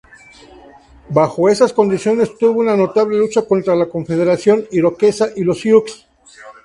[1.09, 6.07] Bajo esas condiciones tuvo una notable lucha contra la Confederación Iroquesa y los Siux.